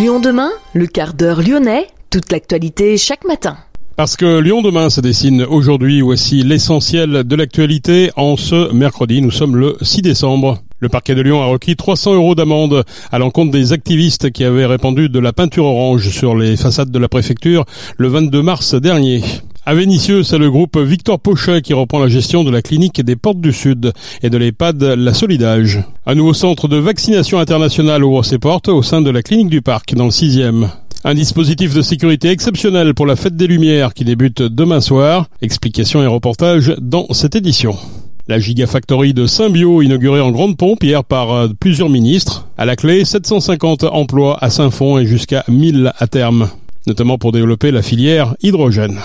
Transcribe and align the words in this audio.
demain, 0.00 0.50
le 0.72 0.86
quart 0.86 1.12
d'heure 1.12 1.42
lyonnais, 1.42 1.86
toute 2.08 2.32
l'actualité 2.32 2.96
chaque 2.96 3.24
matin. 3.26 3.58
Parce 3.96 4.16
que 4.16 4.40
Lyon 4.40 4.62
demain 4.62 4.88
se 4.88 5.02
dessine 5.02 5.42
aujourd'hui, 5.42 6.00
voici 6.00 6.42
l'essentiel 6.42 7.22
de 7.24 7.36
l'actualité 7.36 8.10
en 8.16 8.36
ce 8.36 8.72
mercredi, 8.72 9.20
nous 9.20 9.30
sommes 9.30 9.56
le 9.56 9.76
6 9.82 10.00
décembre. 10.00 10.62
Le 10.78 10.88
parquet 10.88 11.14
de 11.14 11.20
Lyon 11.20 11.42
a 11.42 11.46
requis 11.46 11.76
300 11.76 12.14
euros 12.14 12.34
d'amende 12.34 12.84
à 13.12 13.18
l'encontre 13.18 13.50
des 13.50 13.74
activistes 13.74 14.30
qui 14.30 14.42
avaient 14.42 14.64
répandu 14.64 15.10
de 15.10 15.18
la 15.18 15.34
peinture 15.34 15.66
orange 15.66 16.08
sur 16.08 16.34
les 16.34 16.56
façades 16.56 16.90
de 16.90 16.98
la 16.98 17.08
préfecture 17.08 17.66
le 17.98 18.08
22 18.08 18.42
mars 18.42 18.74
dernier. 18.74 19.22
À 19.66 19.74
Vénissieux, 19.74 20.22
c'est 20.22 20.38
le 20.38 20.50
groupe 20.50 20.78
Victor 20.78 21.20
Pochet 21.20 21.60
qui 21.60 21.74
reprend 21.74 21.98
la 21.98 22.08
gestion 22.08 22.44
de 22.44 22.50
la 22.50 22.62
clinique 22.62 23.02
des 23.02 23.14
Portes 23.14 23.42
du 23.42 23.52
Sud 23.52 23.92
et 24.22 24.30
de 24.30 24.38
l'EHPAD 24.38 24.82
La 24.82 25.12
Solidage. 25.12 25.84
Un 26.06 26.14
nouveau 26.14 26.32
centre 26.32 26.66
de 26.66 26.78
vaccination 26.78 27.38
internationale 27.38 28.02
ouvre 28.02 28.24
ses 28.24 28.38
portes 28.38 28.68
au 28.68 28.82
sein 28.82 29.02
de 29.02 29.10
la 29.10 29.22
clinique 29.22 29.50
du 29.50 29.60
Parc 29.60 29.94
dans 29.94 30.06
le 30.06 30.10
6e. 30.10 30.70
Un 31.04 31.14
dispositif 31.14 31.74
de 31.74 31.82
sécurité 31.82 32.30
exceptionnel 32.30 32.94
pour 32.94 33.04
la 33.04 33.16
fête 33.16 33.36
des 33.36 33.46
Lumières 33.46 33.92
qui 33.92 34.04
débute 34.04 34.40
demain 34.40 34.80
soir. 34.80 35.26
Explications 35.42 36.02
et 36.02 36.06
reportages 36.06 36.74
dans 36.80 37.06
cette 37.10 37.36
édition. 37.36 37.76
La 38.28 38.38
Gigafactory 38.38 39.12
de 39.12 39.26
Symbio, 39.26 39.82
inaugurée 39.82 40.22
en 40.22 40.30
grande 40.30 40.56
pompe 40.56 40.82
hier 40.82 41.04
par 41.04 41.32
euh, 41.32 41.48
plusieurs 41.60 41.90
ministres. 41.90 42.46
À 42.56 42.64
la 42.64 42.76
clé, 42.76 43.04
750 43.04 43.84
emplois 43.84 44.42
à 44.42 44.48
Saint-Fond 44.48 44.98
et 44.98 45.04
jusqu'à 45.04 45.44
1000 45.48 45.92
à 45.98 46.06
terme, 46.06 46.48
notamment 46.86 47.18
pour 47.18 47.32
développer 47.32 47.70
la 47.70 47.82
filière 47.82 48.36
hydrogène. 48.42 49.00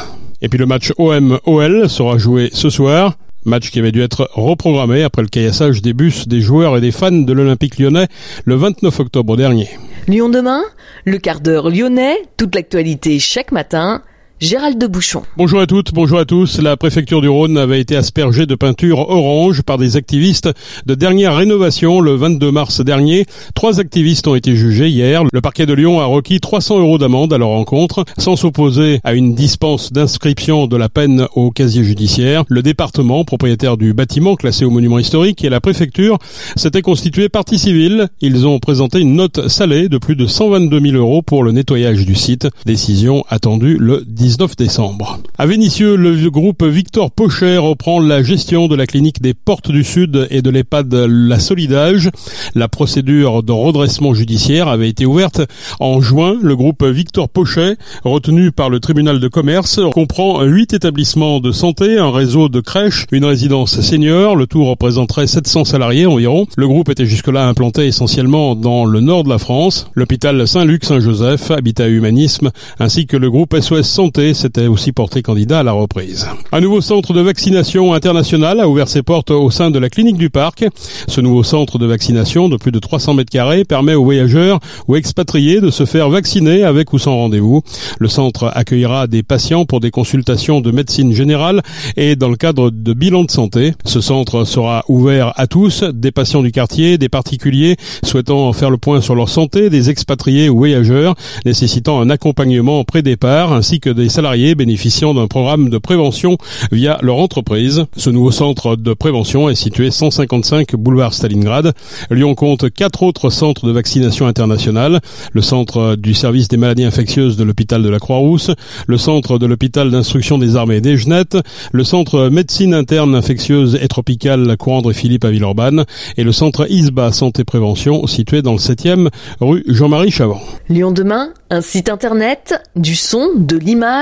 Et 0.45 0.47
puis 0.47 0.59
le 0.59 0.67
match 0.67 0.93
OM-OL 0.99 1.89
sera 1.89 2.19
joué 2.19 2.51
ce 2.53 2.69
soir. 2.69 3.15
Match 3.45 3.71
qui 3.71 3.79
avait 3.79 3.91
dû 3.91 4.03
être 4.03 4.29
reprogrammé 4.33 5.01
après 5.01 5.23
le 5.23 5.27
caillassage 5.27 5.81
des 5.81 5.93
bus 5.93 6.27
des 6.27 6.39
joueurs 6.39 6.77
et 6.77 6.81
des 6.81 6.91
fans 6.91 7.11
de 7.11 7.33
l'Olympique 7.33 7.79
lyonnais 7.79 8.07
le 8.45 8.53
29 8.53 8.99
octobre 8.99 9.37
dernier. 9.37 9.67
Lyon 10.07 10.29
demain, 10.29 10.61
le 11.03 11.17
quart 11.17 11.39
d'heure 11.39 11.71
lyonnais, 11.71 12.15
toute 12.37 12.53
l'actualité 12.53 13.17
chaque 13.17 13.51
matin. 13.51 14.03
Gérald 14.41 14.77
de 14.77 14.85
Bouchon. 14.85 15.23
Bonjour 15.37 15.61
à 15.61 15.65
toutes, 15.65 15.93
bonjour 15.93 16.19
à 16.19 16.25
tous. 16.25 16.59
La 16.59 16.75
préfecture 16.75 17.21
du 17.21 17.29
Rhône 17.29 17.57
avait 17.57 17.79
été 17.79 17.95
aspergée 17.95 18.45
de 18.45 18.55
peinture 18.55 18.99
orange 18.99 19.61
par 19.61 19.77
des 19.77 19.95
activistes 19.95 20.49
de 20.85 20.93
dernière 20.93 21.37
rénovation 21.37 22.01
le 22.01 22.15
22 22.15 22.51
mars 22.51 22.81
dernier. 22.81 23.25
Trois 23.53 23.79
activistes 23.79 24.27
ont 24.27 24.35
été 24.35 24.53
jugés 24.57 24.89
hier. 24.89 25.23
Le 25.31 25.39
parquet 25.39 25.65
de 25.65 25.73
Lyon 25.73 26.01
a 26.01 26.05
requis 26.05 26.41
300 26.41 26.79
euros 26.79 26.97
d'amende 26.97 27.31
à 27.31 27.37
leur 27.37 27.47
rencontre, 27.47 28.03
sans 28.17 28.35
s'opposer 28.35 28.99
à 29.05 29.13
une 29.13 29.35
dispense 29.35 29.93
d'inscription 29.93 30.67
de 30.67 30.75
la 30.75 30.89
peine 30.89 31.27
au 31.35 31.49
casier 31.49 31.85
judiciaire. 31.85 32.43
Le 32.49 32.61
département, 32.61 33.23
propriétaire 33.23 33.77
du 33.77 33.93
bâtiment 33.93 34.35
classé 34.35 34.65
au 34.65 34.69
monument 34.69 34.99
historique, 34.99 35.45
et 35.45 35.49
la 35.49 35.61
préfecture 35.61 36.17
s'étaient 36.57 36.81
constitués 36.81 37.29
partie 37.29 37.57
civile. 37.57 38.09
Ils 38.19 38.45
ont 38.45 38.59
présenté 38.59 38.99
une 38.99 39.15
note 39.15 39.47
salée 39.47 39.87
de 39.87 39.97
plus 39.97 40.17
de 40.17 40.27
122 40.27 40.81
000 40.81 40.97
euros 40.97 41.21
pour 41.21 41.41
le 41.41 41.53
nettoyage 41.53 42.05
du 42.05 42.15
site. 42.15 42.49
Décision 42.65 43.23
attendue 43.29 43.77
le 43.79 44.03
10 44.05 44.24
19 44.25 44.55
décembre. 44.55 45.19
À 45.37 45.45
Vénissieux, 45.45 45.95
le 45.95 46.31
groupe 46.31 46.63
Victor 46.63 47.11
Pochet 47.11 47.57
reprend 47.57 47.99
la 47.99 48.23
gestion 48.23 48.67
de 48.67 48.75
la 48.75 48.87
clinique 48.87 49.21
des 49.21 49.35
Portes 49.35 49.69
du 49.69 49.83
Sud 49.83 50.25
et 50.31 50.41
de 50.41 50.49
l'EHPAD 50.49 50.91
La 51.07 51.37
Solidage. 51.37 52.09
La 52.55 52.67
procédure 52.67 53.43
de 53.43 53.51
redressement 53.51 54.15
judiciaire 54.15 54.67
avait 54.67 54.89
été 54.89 55.05
ouverte 55.05 55.41
en 55.79 56.01
juin. 56.01 56.39
Le 56.41 56.55
groupe 56.55 56.83
Victor 56.83 57.29
Pochet, 57.29 57.75
retenu 58.03 58.51
par 58.51 58.71
le 58.71 58.79
tribunal 58.79 59.19
de 59.19 59.27
commerce, 59.27 59.79
comprend 59.93 60.41
huit 60.41 60.73
établissements 60.73 61.39
de 61.39 61.51
santé, 61.51 61.99
un 61.99 62.09
réseau 62.09 62.49
de 62.49 62.61
crèches, 62.61 63.05
une 63.11 63.25
résidence 63.25 63.79
senior. 63.79 64.35
Le 64.35 64.47
tout 64.47 64.65
représenterait 64.65 65.27
700 65.27 65.65
salariés 65.65 66.07
environ. 66.07 66.47
Le 66.57 66.67
groupe 66.67 66.89
était 66.89 67.05
jusque-là 67.05 67.47
implanté 67.47 67.85
essentiellement 67.85 68.55
dans 68.55 68.85
le 68.85 69.01
nord 69.01 69.23
de 69.23 69.29
la 69.29 69.37
France. 69.37 69.91
L'hôpital 69.93 70.47
Saint-Luc-Saint-Joseph, 70.47 71.51
Habitat 71.51 71.89
Humanisme, 71.89 72.49
ainsi 72.79 73.05
que 73.05 73.17
le 73.17 73.29
groupe 73.29 73.55
SOS 73.55 73.83
Santé 73.83 74.14
s'était 74.15 74.67
aussi 74.67 74.91
porté 74.91 75.21
candidat 75.21 75.59
à 75.59 75.63
la 75.63 75.73
reprise. 75.73 76.27
Un 76.51 76.61
nouveau 76.61 76.79
centre 76.79 77.13
de 77.13 77.21
vaccination 77.21 77.93
international 77.93 78.59
a 78.59 78.69
ouvert 78.69 78.87
ses 78.87 79.03
portes 79.03 79.31
au 79.31 79.49
sein 79.49 79.71
de 79.71 79.79
la 79.79 79.89
clinique 79.89 80.17
du 80.17 80.29
parc. 80.29 80.65
Ce 81.07 81.19
nouveau 81.21 81.43
centre 81.43 81.77
de 81.77 81.85
vaccination 81.85 82.47
de 82.47 82.55
plus 82.55 82.71
de 82.71 82.79
300 82.79 83.15
mètres 83.15 83.29
carrés 83.29 83.65
permet 83.65 83.93
aux 83.93 84.03
voyageurs 84.03 84.59
ou 84.87 84.95
expatriés 84.95 85.59
de 85.59 85.69
se 85.69 85.85
faire 85.85 86.09
vacciner 86.09 86.63
avec 86.63 86.93
ou 86.93 86.99
sans 86.99 87.15
rendez-vous. 87.15 87.61
Le 87.99 88.07
centre 88.07 88.51
accueillera 88.53 89.07
des 89.07 89.21
patients 89.21 89.65
pour 89.65 89.81
des 89.81 89.91
consultations 89.91 90.61
de 90.61 90.71
médecine 90.71 91.11
générale 91.11 91.61
et 91.97 92.15
dans 92.15 92.29
le 92.29 92.37
cadre 92.37 92.69
de 92.69 92.93
bilan 92.93 93.23
de 93.23 93.31
santé. 93.31 93.73
Ce 93.83 93.99
centre 93.99 94.45
sera 94.45 94.85
ouvert 94.87 95.33
à 95.35 95.47
tous, 95.47 95.83
des 95.83 96.11
patients 96.11 96.41
du 96.41 96.51
quartier, 96.51 96.97
des 96.97 97.09
particuliers 97.09 97.75
souhaitant 98.03 98.51
faire 98.53 98.69
le 98.69 98.77
point 98.77 99.01
sur 99.01 99.15
leur 99.15 99.29
santé, 99.29 99.69
des 99.69 99.89
expatriés 99.89 100.47
ou 100.47 100.57
voyageurs 100.57 101.15
nécessitant 101.45 101.99
un 101.99 102.09
accompagnement 102.09 102.83
pré-départ 102.83 103.51
ainsi 103.51 103.79
que 103.79 103.89
des 103.89 104.04
salariés 104.09 104.55
bénéficiant 104.55 105.13
d'un 105.13 105.27
programme 105.27 105.69
de 105.69 105.77
prévention 105.77 106.37
via 106.71 106.97
leur 107.01 107.17
entreprise. 107.17 107.85
Ce 107.97 108.09
nouveau 108.09 108.31
centre 108.31 108.75
de 108.75 108.93
prévention 108.93 109.49
est 109.49 109.55
situé 109.55 109.91
155 109.91 110.75
boulevard 110.75 111.13
Stalingrad. 111.13 111.73
Lyon 112.09 112.35
compte 112.35 112.69
quatre 112.69 113.03
autres 113.03 113.29
centres 113.29 113.65
de 113.65 113.71
vaccination 113.71 114.27
internationale. 114.27 115.01
Le 115.33 115.41
centre 115.41 115.95
du 115.95 116.13
service 116.13 116.47
des 116.47 116.57
maladies 116.57 116.85
infectieuses 116.85 117.37
de 117.37 117.43
l'hôpital 117.43 117.83
de 117.83 117.89
la 117.89 117.99
Croix-Rousse, 117.99 118.51
le 118.87 118.97
centre 118.97 119.37
de 119.37 119.45
l'hôpital 119.45 119.91
d'instruction 119.91 120.37
des 120.37 120.55
armées 120.55 120.81
des 120.81 120.97
Genettes, 120.97 121.37
le 121.71 121.83
centre 121.83 122.29
médecine 122.29 122.73
interne 122.73 123.15
infectieuse 123.15 123.77
et 123.81 123.87
tropicale 123.87 124.55
Courandre 124.57 124.91
et 124.91 124.93
Philippe 124.93 125.25
à 125.25 125.31
Villeurbanne 125.31 125.85
et 126.17 126.23
le 126.23 126.31
centre 126.31 126.69
ISBA 126.69 127.11
santé 127.11 127.43
prévention 127.43 128.07
situé 128.07 128.41
dans 128.41 128.53
le 128.53 128.57
7e 128.57 129.09
rue 129.39 129.63
Jean-Marie 129.67 130.11
Chavant. 130.11 130.41
Lyon 130.69 130.91
demain, 130.91 131.29
un 131.49 131.61
site 131.61 131.89
internet, 131.89 132.61
du 132.75 132.95
son, 132.95 133.29
de 133.35 133.57
l'image, 133.57 133.94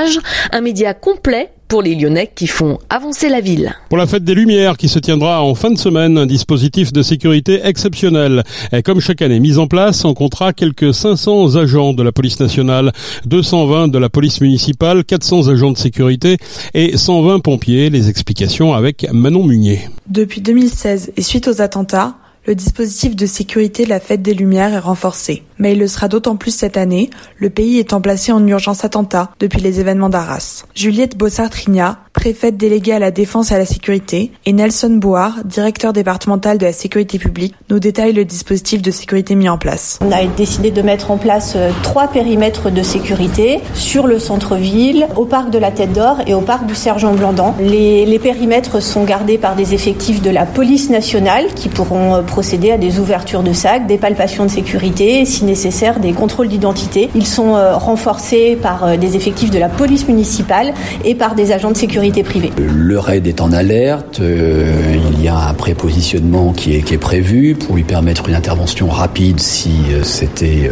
un 0.51 0.61
média 0.61 0.93
complet 0.93 1.49
pour 1.67 1.81
les 1.81 1.95
Lyonnais 1.95 2.29
qui 2.35 2.45
font 2.45 2.77
avancer 2.89 3.29
la 3.29 3.41
ville. 3.41 3.73
Pour 3.89 3.97
la 3.97 4.05
fête 4.05 4.23
des 4.23 4.35
Lumières 4.35 4.77
qui 4.77 4.87
se 4.89 4.99
tiendra 4.99 5.41
en 5.41 5.55
fin 5.55 5.71
de 5.71 5.77
semaine, 5.77 6.17
un 6.17 6.25
dispositif 6.25 6.93
de 6.93 7.01
sécurité 7.01 7.61
exceptionnel 7.63 8.43
est 8.71 8.83
comme 8.83 8.99
chaque 8.99 9.23
année 9.23 9.39
mis 9.39 9.57
en 9.57 9.65
place. 9.65 10.05
On 10.05 10.13
comptera 10.13 10.53
quelques 10.53 10.93
500 10.93 11.55
agents 11.55 11.93
de 11.93 12.03
la 12.03 12.11
police 12.11 12.39
nationale, 12.39 12.91
220 13.25 13.87
de 13.87 13.97
la 13.97 14.09
police 14.09 14.39
municipale, 14.41 15.03
400 15.03 15.47
agents 15.49 15.71
de 15.71 15.77
sécurité 15.77 16.37
et 16.75 16.95
120 16.95 17.39
pompiers. 17.39 17.89
Les 17.89 18.07
explications 18.07 18.73
avec 18.73 19.07
Manon 19.11 19.43
Munier. 19.43 19.89
Depuis 20.07 20.41
2016 20.41 21.13
et 21.17 21.21
suite 21.23 21.47
aux 21.47 21.59
attentats, 21.59 22.15
le 22.45 22.55
dispositif 22.55 23.15
de 23.15 23.25
sécurité 23.25 23.85
de 23.85 23.89
la 23.89 23.99
fête 23.99 24.21
des 24.21 24.33
Lumières 24.33 24.73
est 24.73 24.79
renforcé. 24.79 25.43
Mais 25.59 25.73
il 25.73 25.79
le 25.79 25.87
sera 25.87 26.07
d'autant 26.07 26.35
plus 26.35 26.53
cette 26.53 26.77
année, 26.77 27.09
le 27.37 27.49
pays 27.49 27.79
étant 27.79 28.01
placé 28.01 28.31
en 28.31 28.45
urgence 28.45 28.83
attentat 28.83 29.31
depuis 29.39 29.61
les 29.61 29.79
événements 29.79 30.09
d'Arras. 30.09 30.65
Juliette 30.75 31.17
Bossard-Trigna, 31.17 31.99
préfète 32.23 32.55
déléguée 32.55 32.93
à 32.93 32.99
la 32.99 33.11
défense 33.11 33.51
et 33.51 33.55
à 33.55 33.57
la 33.57 33.65
sécurité, 33.65 34.31
et 34.45 34.53
Nelson 34.53 34.91
Board, 34.91 35.45
directeur 35.45 35.91
départemental 35.91 36.57
de 36.57 36.65
la 36.65 36.71
sécurité 36.71 37.19
publique, 37.19 37.53
nous 37.69 37.79
détaillent 37.79 38.13
le 38.13 38.23
dispositif 38.23 38.81
de 38.81 38.91
sécurité 38.91 39.35
mis 39.35 39.49
en 39.49 39.57
place. 39.57 39.99
On 40.01 40.09
a 40.09 40.23
décidé 40.23 40.71
de 40.71 40.81
mettre 40.81 41.11
en 41.11 41.17
place 41.17 41.55
euh, 41.57 41.71
trois 41.81 42.07
périmètres 42.07 42.71
de 42.71 42.81
sécurité 42.81 43.59
sur 43.73 44.07
le 44.07 44.19
centre-ville, 44.19 45.05
au 45.17 45.25
parc 45.25 45.49
de 45.49 45.57
la 45.57 45.69
Tête 45.69 45.91
d'Or 45.91 46.21
et 46.25 46.33
au 46.33 46.39
parc 46.39 46.65
du 46.65 46.75
Sergent 46.75 47.13
Blandan. 47.13 47.55
Les, 47.59 48.05
les 48.05 48.19
périmètres 48.19 48.81
sont 48.81 49.03
gardés 49.03 49.37
par 49.37 49.57
des 49.57 49.73
effectifs 49.73 50.21
de 50.21 50.29
la 50.29 50.45
police 50.45 50.89
nationale 50.89 51.47
qui 51.55 51.67
pourront 51.67 52.15
euh, 52.15 52.21
procéder 52.21 52.71
à 52.71 52.77
des 52.77 52.99
ouvertures 52.99 53.43
de 53.43 53.51
sacs, 53.51 53.85
des 53.85 53.97
palpations 53.97 54.45
de 54.45 54.49
sécurité, 54.49 55.25
si 55.25 55.43
nécessaire 55.43 55.99
des 55.99 56.13
contrôles 56.13 56.47
d'identité. 56.47 57.09
Ils 57.15 57.27
sont 57.27 57.57
euh, 57.57 57.75
renforcés 57.75 58.57
par 58.61 58.97
des 58.97 59.17
effectifs 59.17 59.51
de 59.51 59.59
la 59.59 59.67
police 59.67 60.07
municipale 60.07 60.73
et 61.03 61.15
par 61.15 61.35
des 61.35 61.51
agents 61.51 61.71
de 61.71 61.75
sécurité 61.75 62.12
Le 62.57 62.99
RAID 62.99 63.27
est 63.27 63.41
en 63.41 63.51
alerte, 63.51 64.21
il 64.21 65.23
y 65.23 65.27
a 65.27 65.49
un 65.49 65.53
prépositionnement 65.53 66.53
qui 66.53 66.75
est, 66.75 66.81
qui 66.81 66.93
est 66.93 66.99
prévu 66.99 67.55
pour 67.55 67.75
lui 67.75 67.83
permettre 67.83 68.29
une 68.29 68.35
intervention 68.35 68.87
rapide 68.87 69.39
si 69.39 69.71
c'était 70.03 70.69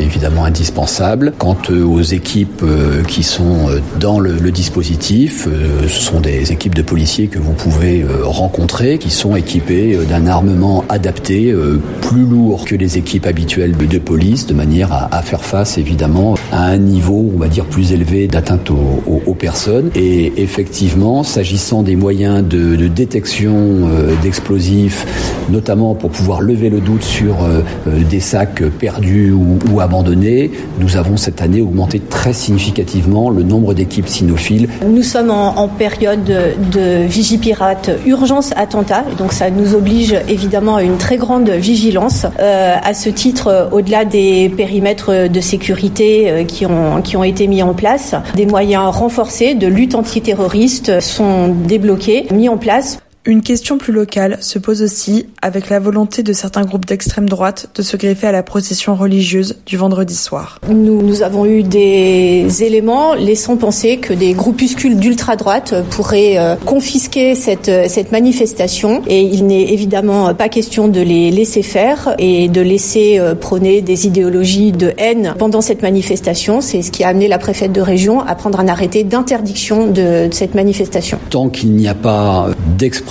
évidemment 0.00 0.44
indispensable. 0.44 1.32
Quant 1.38 1.56
aux 1.70 2.02
équipes 2.02 2.64
qui 3.06 3.22
sont 3.22 3.68
dans 3.98 4.18
le, 4.18 4.50
dispositif, 4.50 5.46
ce 5.82 6.00
sont 6.00 6.20
des 6.20 6.52
équipes 6.52 6.74
de 6.74 6.82
policiers 6.82 7.28
que 7.28 7.38
vous 7.38 7.52
pouvez 7.52 8.04
rencontrer 8.22 8.98
qui 8.98 9.10
sont 9.10 9.36
équipées 9.36 9.96
d'un 10.08 10.26
armement 10.26 10.84
adapté, 10.88 11.54
plus 12.00 12.24
lourd 12.24 12.64
que 12.64 12.74
les 12.74 12.98
équipes 12.98 13.26
habituelles 13.26 13.76
de 13.76 13.98
police, 13.98 14.46
de 14.46 14.54
manière 14.54 14.92
à, 14.92 15.22
faire 15.22 15.44
face 15.44 15.78
évidemment 15.78 16.34
à 16.52 16.64
un 16.64 16.78
niveau, 16.78 17.30
on 17.34 17.38
va 17.38 17.48
dire, 17.48 17.64
plus 17.64 17.92
élevé 17.92 18.26
d'atteinte 18.26 18.70
aux, 18.70 19.02
aux, 19.06 19.22
aux, 19.26 19.34
personnes. 19.34 19.90
Et 19.94 20.32
effectivement, 20.36 20.79
s'agissant 21.24 21.82
des 21.82 21.94
moyens 21.94 22.42
de, 22.42 22.74
de 22.74 22.88
détection 22.88 23.54
euh, 23.54 24.14
d'explosifs, 24.22 25.06
notamment 25.50 25.94
pour 25.94 26.10
pouvoir 26.10 26.40
lever 26.40 26.70
le 26.70 26.80
doute 26.80 27.02
sur 27.02 27.36
des 27.86 28.20
sacs 28.20 28.62
perdus 28.78 29.32
ou, 29.32 29.80
abandonnés. 29.80 30.50
Nous 30.80 30.96
avons 30.96 31.16
cette 31.16 31.42
année 31.42 31.60
augmenté 31.60 31.98
très 32.00 32.32
significativement 32.32 33.30
le 33.30 33.42
nombre 33.42 33.74
d'équipes 33.74 34.08
cynophiles. 34.08 34.68
Nous 34.86 35.02
sommes 35.02 35.30
en, 35.30 35.68
période 35.68 36.24
de, 36.24 37.04
vigipirate 37.06 37.90
urgence 38.06 38.52
attentat, 38.56 39.04
donc 39.18 39.32
ça 39.32 39.50
nous 39.50 39.74
oblige 39.74 40.14
évidemment 40.28 40.76
à 40.76 40.82
une 40.82 40.96
très 40.96 41.16
grande 41.16 41.50
vigilance. 41.50 42.26
à 42.38 42.94
ce 42.94 43.10
titre, 43.10 43.68
au-delà 43.72 44.04
des 44.04 44.48
périmètres 44.48 45.28
de 45.28 45.40
sécurité 45.40 46.44
qui 46.46 46.66
ont, 46.66 47.02
qui 47.02 47.16
ont 47.16 47.24
été 47.24 47.46
mis 47.48 47.62
en 47.62 47.74
place, 47.74 48.14
des 48.36 48.46
moyens 48.46 48.94
renforcés 48.94 49.54
de 49.54 49.66
lutte 49.66 49.94
antiterroriste 49.94 50.69
sont 51.00 51.48
débloqués, 51.48 52.26
mis 52.30 52.48
en 52.48 52.56
place 52.56 52.98
une 53.26 53.42
question 53.42 53.76
plus 53.76 53.92
locale 53.92 54.38
se 54.40 54.58
pose 54.58 54.80
aussi 54.80 55.26
avec 55.42 55.68
la 55.68 55.78
volonté 55.78 56.22
de 56.22 56.32
certains 56.32 56.64
groupes 56.64 56.86
d'extrême 56.86 57.28
droite 57.28 57.68
de 57.74 57.82
se 57.82 57.98
greffer 57.98 58.28
à 58.28 58.32
la 58.32 58.42
procession 58.42 58.94
religieuse 58.94 59.58
du 59.66 59.76
vendredi 59.76 60.14
soir. 60.14 60.58
Nous, 60.70 61.02
nous 61.02 61.22
avons 61.22 61.44
eu 61.44 61.62
des 61.62 62.62
éléments 62.62 63.12
laissant 63.12 63.58
penser 63.58 63.98
que 63.98 64.14
des 64.14 64.32
groupuscules 64.32 64.96
d'ultra-droite 64.96 65.74
pourraient 65.90 66.38
euh, 66.38 66.56
confisquer 66.56 67.34
cette, 67.34 67.68
euh, 67.68 67.84
cette 67.88 68.10
manifestation 68.10 69.02
et 69.06 69.20
il 69.20 69.46
n'est 69.46 69.70
évidemment 69.70 70.34
pas 70.34 70.48
question 70.48 70.88
de 70.88 71.00
les 71.00 71.30
laisser 71.30 71.62
faire 71.62 72.14
et 72.18 72.48
de 72.48 72.62
laisser 72.62 73.18
euh, 73.18 73.34
prôner 73.34 73.82
des 73.82 74.06
idéologies 74.06 74.72
de 74.72 74.94
haine 74.96 75.34
pendant 75.38 75.60
cette 75.60 75.82
manifestation. 75.82 76.62
C'est 76.62 76.80
ce 76.80 76.90
qui 76.90 77.04
a 77.04 77.08
amené 77.08 77.28
la 77.28 77.38
préfète 77.38 77.72
de 77.72 77.82
région 77.82 78.20
à 78.20 78.34
prendre 78.34 78.60
un 78.60 78.68
arrêté 78.68 79.04
d'interdiction 79.04 79.88
de 79.88 80.30
cette 80.32 80.54
manifestation. 80.54 81.18
Tant 81.28 81.50
qu'il 81.50 81.72
n'y 81.72 81.86
a 81.86 81.94
pas 81.94 82.48
d'expression 82.78 83.09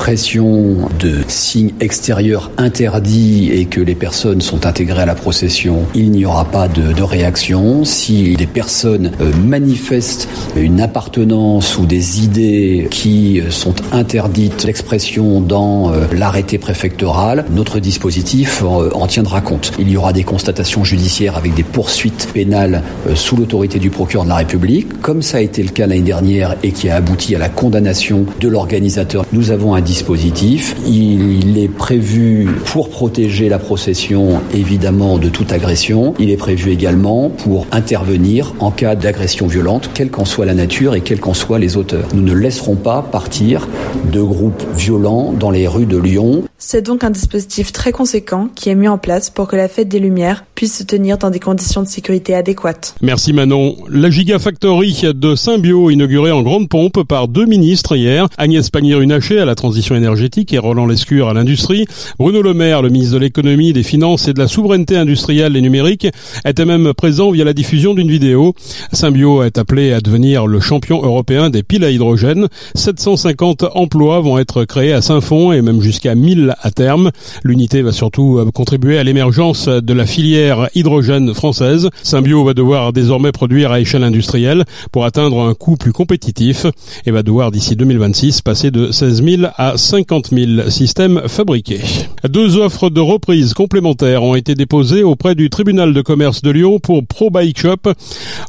de 0.99 1.19
signes 1.27 1.73
extérieurs 1.81 2.49
interdits 2.57 3.51
et 3.51 3.65
que 3.65 3.79
les 3.79 3.93
personnes 3.93 4.41
sont 4.41 4.65
intégrées 4.65 5.03
à 5.03 5.05
la 5.05 5.13
procession, 5.13 5.85
il 5.93 6.09
n'y 6.09 6.25
aura 6.25 6.45
pas 6.45 6.67
de, 6.67 7.03
réaction. 7.03 7.85
Si 7.85 8.35
des 8.35 8.47
personnes 8.47 9.11
euh, 9.21 9.31
manifestent 9.45 10.27
une 10.55 10.81
appartenance 10.81 11.77
ou 11.77 11.85
des 11.85 12.23
idées 12.23 12.87
qui 12.89 13.41
sont 13.49 13.75
interdites 13.91 14.65
d'expression 14.65 15.41
dans 15.41 15.91
euh, 15.91 16.05
l'arrêté 16.11 16.57
préfectoral, 16.57 17.45
notre 17.51 17.79
dispositif 17.79 18.63
euh, 18.63 18.89
en 18.93 19.05
tiendra 19.05 19.41
compte. 19.41 19.71
Il 19.79 19.89
y 19.89 19.97
aura 19.97 20.11
des 20.11 20.23
constatations 20.23 20.83
judiciaires 20.83 21.37
avec 21.37 21.53
des 21.53 21.63
poursuites 21.63 22.29
pénales 22.33 22.83
sous 23.15 23.37
l'autorité 23.37 23.79
du 23.79 23.91
procureur 23.91 24.23
de 24.23 24.29
la 24.29 24.37
République, 24.37 25.01
comme 25.01 25.21
ça 25.21 25.37
a 25.37 25.41
été 25.41 25.61
le 25.61 25.69
cas 25.69 25.85
l'année 25.85 26.01
dernière 26.01 26.55
et 26.63 26.71
qui 26.71 26.89
a 26.89 26.95
abouti 26.95 27.35
à 27.35 27.39
la 27.39 27.49
condamnation 27.49 28.25
de 28.39 28.47
l'organisateur. 28.47 29.25
Nous 29.33 29.51
avons 29.51 29.75
un 29.75 29.81
dispositif. 29.89 30.75
Il 30.85 31.57
est 31.57 31.67
prévu 31.67 32.47
pour 32.65 32.89
protéger 32.89 33.49
la 33.49 33.57
procession 33.57 34.39
évidemment 34.53 35.17
de 35.17 35.29
toute 35.29 35.51
agression. 35.51 36.13
Il 36.19 36.29
est 36.29 36.37
prévu 36.37 36.71
également 36.71 37.29
pour 37.29 37.65
intervenir 37.71 38.53
en 38.59 38.69
cas 38.69 38.93
d'agression 38.93 39.47
violente, 39.47 39.89
quelle 39.95 40.11
qu'en 40.11 40.25
soit 40.25 40.45
la 40.45 40.53
nature 40.53 40.93
et 40.93 41.01
quels 41.01 41.19
qu'en 41.19 41.33
soient 41.33 41.57
les 41.57 41.75
auteurs. 41.75 42.07
Nous 42.13 42.21
ne 42.21 42.33
laisserons 42.33 42.75
pas 42.75 43.01
partir 43.01 43.67
de 44.13 44.21
groupes 44.21 44.63
violents 44.77 45.33
dans 45.33 45.49
les 45.49 45.67
rues 45.67 45.87
de 45.87 45.97
Lyon. 45.97 46.43
C'est 46.61 46.81
donc 46.81 47.05
un 47.05 47.09
dispositif 47.09 47.71
très 47.71 47.93
conséquent 47.93 48.49
qui 48.53 48.67
est 48.67 48.75
mis 48.75 48.89
en 48.89 48.97
place 48.97 49.29
pour 49.29 49.47
que 49.47 49.55
la 49.55 49.69
fête 49.69 49.87
des 49.87 49.99
Lumières 49.99 50.43
puisse 50.55 50.79
se 50.79 50.83
tenir 50.83 51.17
dans 51.17 51.29
des 51.29 51.39
conditions 51.39 51.81
de 51.81 51.87
sécurité 51.87 52.35
adéquates. 52.35 52.95
Merci 53.01 53.31
Manon. 53.31 53.77
La 53.89 54.09
Gigafactory 54.09 55.03
de 55.15 55.35
Symbio 55.35 55.89
inaugurée 55.89 56.33
en 56.33 56.41
grande 56.41 56.67
pompe 56.67 57.03
par 57.03 57.29
deux 57.29 57.45
ministres 57.45 57.95
hier, 57.95 58.27
Agnès 58.37 58.69
Pannier-Runacher 58.69 59.39
à 59.39 59.45
la 59.45 59.55
transition 59.55 59.95
énergétique 59.95 60.51
et 60.51 60.57
Roland 60.57 60.85
Lescure 60.85 61.29
à 61.29 61.33
l'industrie. 61.33 61.85
Bruno 62.19 62.41
Le 62.41 62.53
Maire, 62.53 62.81
le 62.81 62.89
ministre 62.89 63.13
de 63.13 63.19
l'économie, 63.19 63.71
des 63.71 63.83
finances 63.83 64.27
et 64.27 64.33
de 64.33 64.39
la 64.39 64.49
souveraineté 64.49 64.97
industrielle 64.97 65.55
et 65.55 65.61
numérique, 65.61 66.09
était 66.43 66.65
même 66.65 66.93
présent 66.93 67.31
via 67.31 67.45
la 67.45 67.53
diffusion 67.53 67.93
d'une 67.93 68.11
vidéo. 68.11 68.53
Symbio 68.91 69.43
est 69.43 69.57
appelé 69.57 69.93
à 69.93 70.01
devenir 70.01 70.45
le 70.45 70.59
champion 70.59 71.01
européen 71.05 71.49
des 71.49 71.63
piles 71.63 71.85
à 71.85 71.89
hydrogène. 71.89 72.49
750 72.75 73.63
emplois 73.75 74.19
vont 74.19 74.37
être 74.37 74.65
créés 74.65 74.91
à 74.91 75.01
Saint-Fond 75.01 75.53
et 75.53 75.61
même 75.61 75.81
jusqu'à 75.81 76.15
1000 76.15 76.48
à 76.61 76.71
terme. 76.71 77.11
L'unité 77.43 77.81
va 77.81 77.91
surtout 77.91 78.43
contribuer 78.53 78.97
à 78.97 79.03
l'émergence 79.03 79.67
de 79.67 79.93
la 79.93 80.05
filière 80.05 80.69
hydrogène 80.75 81.33
française. 81.33 81.89
Symbio 82.03 82.43
va 82.43 82.53
devoir 82.53 82.93
désormais 82.93 83.31
produire 83.31 83.71
à 83.71 83.79
échelle 83.79 84.03
industrielle 84.03 84.65
pour 84.91 85.05
atteindre 85.05 85.41
un 85.41 85.53
coût 85.53 85.75
plus 85.75 85.93
compétitif 85.93 86.65
et 87.05 87.11
va 87.11 87.23
devoir 87.23 87.51
d'ici 87.51 87.75
2026 87.75 88.41
passer 88.41 88.71
de 88.71 88.91
16 88.91 89.23
000 89.23 89.43
à 89.57 89.77
50 89.77 90.29
000 90.31 90.69
systèmes 90.69 91.21
fabriqués. 91.27 91.81
Deux 92.27 92.57
offres 92.57 92.89
de 92.89 92.99
reprise 92.99 93.53
complémentaires 93.53 94.23
ont 94.23 94.35
été 94.35 94.55
déposées 94.55 95.03
auprès 95.03 95.35
du 95.35 95.49
tribunal 95.49 95.93
de 95.93 96.01
commerce 96.01 96.41
de 96.41 96.51
Lyon 96.51 96.79
pour 96.79 97.05
Pro 97.05 97.29
Bike 97.29 97.59
Shop. 97.59 97.93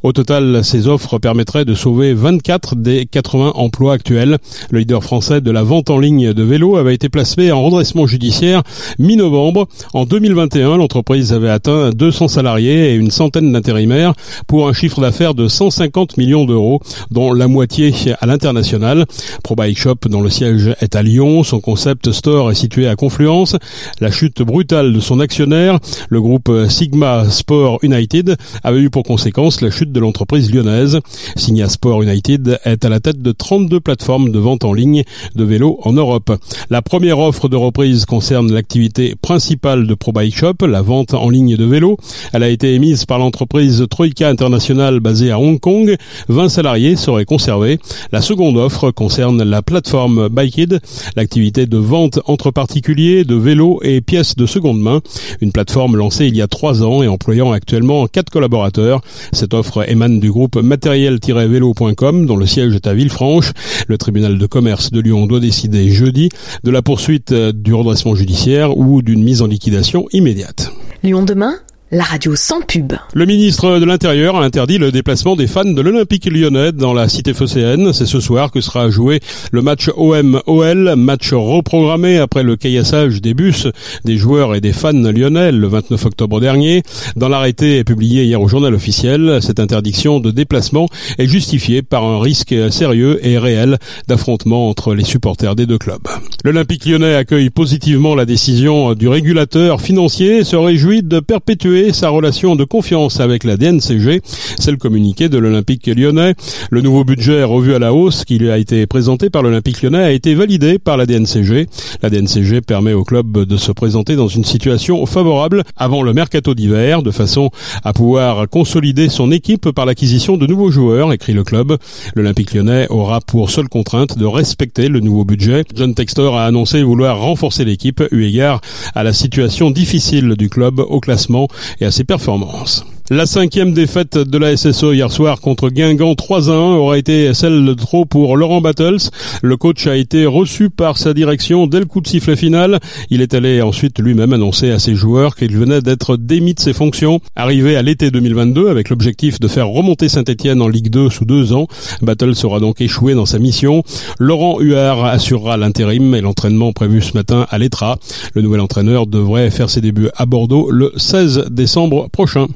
Au 0.02 0.12
total, 0.12 0.64
ces 0.64 0.88
offres 0.88 1.18
permettraient 1.18 1.64
de 1.64 1.74
sauver 1.74 2.14
24 2.14 2.76
des 2.76 3.06
80 3.06 3.52
emplois 3.54 3.94
actuels. 3.94 4.38
Le 4.70 4.78
leader 4.78 5.02
français 5.02 5.40
de 5.40 5.50
la 5.50 5.62
vente 5.62 5.90
en 5.90 5.98
ligne 5.98 6.32
de 6.32 6.42
vélos 6.42 6.76
avait 6.76 6.94
été 6.94 7.08
placé 7.08 7.52
en 7.52 7.62
redressement 7.62 7.89
judiciaire 8.06 8.62
mi-novembre. 8.98 9.66
En 9.92 10.06
2021, 10.06 10.78
l'entreprise 10.78 11.32
avait 11.32 11.50
atteint 11.50 11.90
200 11.90 12.28
salariés 12.28 12.92
et 12.92 12.94
une 12.94 13.10
centaine 13.10 13.52
d'intérimaires 13.52 14.14
pour 14.46 14.68
un 14.68 14.72
chiffre 14.72 15.00
d'affaires 15.02 15.34
de 15.34 15.48
150 15.48 16.16
millions 16.16 16.46
d'euros, 16.46 16.80
dont 17.10 17.32
la 17.34 17.46
moitié 17.46 17.92
à 18.20 18.26
l'international. 18.26 19.04
Pro 19.42 19.54
Bike 19.54 19.78
Shop, 19.78 19.96
dont 20.06 20.22
le 20.22 20.30
siège 20.30 20.74
est 20.80 20.96
à 20.96 21.02
Lyon, 21.02 21.10
Lyon. 21.10 21.42
Son 21.42 21.60
concept 21.60 22.12
store 22.12 22.52
est 22.52 22.54
situé 22.54 22.86
à 22.86 22.94
Confluence. 22.94 23.56
La 24.00 24.10
chute 24.10 24.42
brutale 24.42 24.92
de 24.92 25.00
son 25.00 25.18
actionnaire, 25.18 25.78
le 26.08 26.20
groupe 26.20 26.50
Sigma 26.68 27.28
Sport 27.28 27.80
United, 27.82 28.36
avait 28.62 28.80
eu 28.80 28.90
pour 28.90 29.02
conséquence 29.02 29.60
la 29.60 29.70
chute 29.70 29.90
de 29.90 29.98
l'entreprise 29.98 30.52
lyonnaise. 30.52 31.00
Sigma 31.36 31.68
Sport 31.68 32.02
United 32.02 32.60
est 32.64 32.84
à 32.84 32.88
la 32.88 33.00
tête 33.00 33.20
de 33.20 33.32
32 33.32 33.80
plateformes 33.80 34.30
de 34.30 34.38
vente 34.38 34.64
en 34.64 34.72
ligne 34.72 35.02
de 35.34 35.44
vélos 35.44 35.80
en 35.82 35.92
Europe. 35.92 36.32
La 36.70 36.80
première 36.80 37.18
offre 37.18 37.48
de 37.48 37.56
reprise 37.56 37.79
concerne 38.06 38.52
l'activité 38.52 39.14
principale 39.14 39.86
de 39.86 39.94
ProBike 39.94 40.36
Shop, 40.36 40.66
la 40.66 40.82
vente 40.82 41.14
en 41.14 41.30
ligne 41.30 41.56
de 41.56 41.64
vélos. 41.64 41.96
Elle 42.34 42.42
a 42.42 42.50
été 42.50 42.74
émise 42.74 43.06
par 43.06 43.18
l'entreprise 43.18 43.86
Troika 43.88 44.28
International 44.28 45.00
basée 45.00 45.30
à 45.30 45.40
Hong 45.40 45.58
Kong. 45.58 45.96
20 46.28 46.48
salariés 46.50 46.96
seraient 46.96 47.24
conservés. 47.24 47.78
La 48.12 48.20
seconde 48.20 48.58
offre 48.58 48.90
concerne 48.90 49.42
la 49.42 49.62
plateforme 49.62 50.28
Bikeid, 50.28 50.80
l'activité 51.16 51.64
de 51.64 51.78
vente 51.78 52.20
entre 52.26 52.50
particuliers 52.50 53.24
de 53.24 53.34
vélos 53.34 53.80
et 53.82 54.02
pièces 54.02 54.36
de 54.36 54.44
seconde 54.44 54.80
main, 54.80 55.00
une 55.40 55.52
plateforme 55.52 55.96
lancée 55.96 56.26
il 56.26 56.36
y 56.36 56.42
a 56.42 56.48
trois 56.48 56.82
ans 56.82 57.02
et 57.02 57.08
employant 57.08 57.50
actuellement 57.52 58.06
quatre 58.08 58.28
collaborateurs. 58.28 59.00
Cette 59.32 59.54
offre 59.54 59.88
émane 59.88 60.20
du 60.20 60.30
groupe 60.30 60.56
matériel-vélo.com 60.56 62.26
dont 62.26 62.36
le 62.36 62.46
siège 62.46 62.74
est 62.74 62.86
à 62.86 62.92
Villefranche. 62.92 63.52
Le 63.88 63.96
tribunal 63.96 64.36
de 64.36 64.46
commerce 64.46 64.90
de 64.90 65.00
Lyon 65.00 65.26
doit 65.26 65.40
décider 65.40 65.88
jeudi 65.88 66.28
de 66.62 66.70
la 66.70 66.82
poursuite 66.82 67.32
du 67.32 67.69
redressement 67.74 68.14
judiciaire 68.14 68.76
ou 68.76 69.02
d'une 69.02 69.22
mise 69.22 69.42
en 69.42 69.46
liquidation 69.46 70.06
immédiate. 70.12 70.72
Lyon 71.02 71.22
demain 71.22 71.54
la 71.92 72.04
radio 72.04 72.36
sans 72.36 72.60
pub. 72.60 72.92
Le 73.14 73.26
ministre 73.26 73.80
de 73.80 73.84
l'Intérieur 73.84 74.36
a 74.36 74.44
interdit 74.44 74.78
le 74.78 74.92
déplacement 74.92 75.34
des 75.34 75.48
fans 75.48 75.64
de 75.64 75.80
l'Olympique 75.80 76.26
lyonnais 76.26 76.70
dans 76.70 76.92
la 76.92 77.08
cité 77.08 77.34
phocéenne. 77.34 77.92
C'est 77.92 78.06
ce 78.06 78.20
soir 78.20 78.52
que 78.52 78.60
sera 78.60 78.90
joué 78.90 79.18
le 79.50 79.60
match 79.60 79.90
OM-OL, 79.96 80.94
match 80.96 81.32
reprogrammé 81.32 82.18
après 82.18 82.44
le 82.44 82.54
caillassage 82.54 83.20
des 83.20 83.34
bus 83.34 83.66
des 84.04 84.16
joueurs 84.16 84.54
et 84.54 84.60
des 84.60 84.72
fans 84.72 84.92
lyonnais 84.92 85.50
le 85.50 85.66
29 85.66 86.06
octobre 86.06 86.40
dernier. 86.40 86.84
Dans 87.16 87.28
l'arrêté 87.28 87.82
publié 87.82 88.24
hier 88.24 88.40
au 88.40 88.46
journal 88.46 88.72
officiel, 88.72 89.40
cette 89.42 89.58
interdiction 89.58 90.20
de 90.20 90.30
déplacement 90.30 90.88
est 91.18 91.26
justifiée 91.26 91.82
par 91.82 92.04
un 92.04 92.20
risque 92.20 92.54
sérieux 92.70 93.18
et 93.26 93.36
réel 93.36 93.78
d'affrontement 94.06 94.68
entre 94.68 94.94
les 94.94 95.04
supporters 95.04 95.56
des 95.56 95.66
deux 95.66 95.78
clubs. 95.78 96.06
L'Olympique 96.44 96.86
lyonnais 96.86 97.16
accueille 97.16 97.50
positivement 97.50 98.14
la 98.14 98.26
décision 98.26 98.94
du 98.94 99.08
régulateur 99.08 99.80
financier 99.80 100.38
et 100.38 100.44
se 100.44 100.56
réjouit 100.56 101.02
de 101.02 101.18
perpétuer 101.18 101.79
sa 101.92 102.10
relation 102.10 102.56
de 102.56 102.64
confiance 102.64 103.20
avec 103.20 103.44
la 103.44 103.56
DNCG. 103.56 104.20
C'est 104.58 104.70
le 104.70 104.76
communiqué 104.76 105.28
de 105.28 105.38
l'Olympique 105.38 105.86
lyonnais. 105.86 106.34
Le 106.70 106.80
nouveau 106.80 107.04
budget 107.04 107.42
revu 107.42 107.74
à 107.74 107.78
la 107.78 107.94
hausse 107.94 108.24
qui 108.24 108.38
lui 108.38 108.50
a 108.50 108.58
été 108.58 108.86
présenté 108.86 109.30
par 109.30 109.42
l'Olympique 109.42 109.82
lyonnais 109.82 110.02
a 110.02 110.12
été 110.12 110.34
validé 110.34 110.78
par 110.78 110.96
la 110.96 111.06
DNCG. 111.06 111.66
La 112.02 112.10
DNCG 112.10 112.60
permet 112.60 112.92
au 112.92 113.04
club 113.04 113.44
de 113.44 113.56
se 113.56 113.72
présenter 113.72 114.16
dans 114.16 114.28
une 114.28 114.44
situation 114.44 115.04
favorable 115.06 115.62
avant 115.76 116.02
le 116.02 116.12
mercato 116.12 116.54
d'hiver 116.54 117.02
de 117.02 117.10
façon 117.10 117.50
à 117.82 117.92
pouvoir 117.92 118.48
consolider 118.48 119.08
son 119.08 119.32
équipe 119.32 119.70
par 119.70 119.86
l'acquisition 119.86 120.36
de 120.36 120.46
nouveaux 120.46 120.70
joueurs, 120.70 121.12
écrit 121.12 121.32
le 121.32 121.44
club. 121.44 121.76
L'Olympique 122.14 122.54
lyonnais 122.54 122.86
aura 122.90 123.20
pour 123.20 123.50
seule 123.50 123.68
contrainte 123.68 124.18
de 124.18 124.26
respecter 124.26 124.88
le 124.88 125.00
nouveau 125.00 125.24
budget. 125.24 125.64
John 125.74 125.94
Textor 125.94 126.36
a 126.36 126.44
annoncé 126.44 126.82
vouloir 126.82 127.18
renforcer 127.20 127.64
l'équipe 127.64 128.02
eu 128.10 128.24
égard 128.24 128.60
à 128.94 129.02
la 129.02 129.12
situation 129.12 129.70
difficile 129.70 130.34
du 130.36 130.48
club 130.48 130.80
au 130.80 131.00
classement 131.00 131.48
et 131.80 131.84
à 131.84 131.90
ses 131.90 132.04
performances. 132.04 132.84
La 133.12 133.26
cinquième 133.26 133.72
défaite 133.72 134.16
de 134.18 134.38
la 134.38 134.56
SSO 134.56 134.92
hier 134.92 135.10
soir 135.10 135.40
contre 135.40 135.68
Guingamp 135.68 136.14
3 136.14 136.48
1 136.48 136.52
aura 136.52 136.96
été 136.96 137.34
celle 137.34 137.64
de 137.64 137.74
trop 137.74 138.04
pour 138.04 138.36
Laurent 138.36 138.60
Battles. 138.60 139.10
Le 139.42 139.56
coach 139.56 139.88
a 139.88 139.96
été 139.96 140.26
reçu 140.26 140.70
par 140.70 140.96
sa 140.96 141.12
direction 141.12 141.66
dès 141.66 141.80
le 141.80 141.86
coup 141.86 142.00
de 142.00 142.06
sifflet 142.06 142.36
final. 142.36 142.78
Il 143.10 143.20
est 143.20 143.34
allé 143.34 143.62
ensuite 143.62 143.98
lui-même 143.98 144.32
annoncer 144.32 144.70
à 144.70 144.78
ses 144.78 144.94
joueurs 144.94 145.34
qu'il 145.34 145.56
venait 145.56 145.82
d'être 145.82 146.16
démis 146.16 146.54
de 146.54 146.60
ses 146.60 146.72
fonctions. 146.72 147.18
Arrivé 147.34 147.74
à 147.74 147.82
l'été 147.82 148.12
2022 148.12 148.68
avec 148.68 148.90
l'objectif 148.90 149.40
de 149.40 149.48
faire 149.48 149.66
remonter 149.66 150.08
Saint-Etienne 150.08 150.62
en 150.62 150.68
Ligue 150.68 150.90
2 150.90 151.10
sous 151.10 151.24
deux 151.24 151.52
ans, 151.52 151.66
Battles 152.02 152.36
sera 152.36 152.60
donc 152.60 152.80
échoué 152.80 153.14
dans 153.14 153.26
sa 153.26 153.40
mission. 153.40 153.82
Laurent 154.20 154.60
Huard 154.60 155.04
assurera 155.04 155.56
l'intérim 155.56 156.14
et 156.14 156.20
l'entraînement 156.20 156.72
prévu 156.72 157.02
ce 157.02 157.14
matin 157.14 157.44
à 157.50 157.58
l'Etra. 157.58 157.98
Le 158.34 158.42
nouvel 158.42 158.60
entraîneur 158.60 159.08
devrait 159.08 159.50
faire 159.50 159.68
ses 159.68 159.80
débuts 159.80 160.10
à 160.16 160.26
Bordeaux 160.26 160.70
le 160.70 160.92
16 160.96 161.46
décembre 161.50 162.08
prochain. 162.08 162.46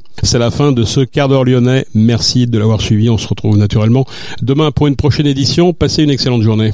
La 0.45 0.51
fin 0.51 0.73
de 0.73 0.85
ce 0.85 1.01
quart 1.01 1.31
d'heure 1.31 1.45
lyonnais. 1.45 1.87
Merci 1.95 2.47
de 2.47 2.59
l'avoir 2.59 2.83
suivi. 2.83 3.09
On 3.09 3.17
se 3.17 3.27
retrouve 3.27 3.57
naturellement 3.57 4.05
demain 4.43 4.73
pour 4.73 4.89
une 4.89 4.95
prochaine 4.95 5.27
édition. 5.27 5.73
Passez 5.73 6.03
une 6.03 6.11
excellente 6.11 6.43
journée. 6.43 6.73